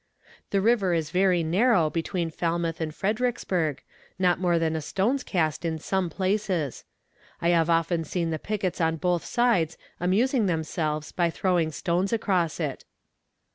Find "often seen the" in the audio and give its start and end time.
7.69-8.39